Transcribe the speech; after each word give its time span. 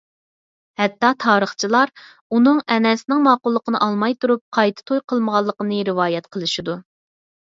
ھەتتا 0.81 1.09
تارىخچىلار 1.23 1.91
ئۇنىڭ 2.37 2.61
ئەنەسنىڭ 2.75 3.21
ماقۇللۇقىنى 3.27 3.81
ئالماي 3.87 4.17
تۇرۇپ، 4.25 4.43
قايتا 4.59 4.87
توي 4.91 5.03
قىلمىغانلىقىنى 5.13 5.83
رىۋايەت 5.91 6.31
قىلىشىدۇ. 6.37 6.79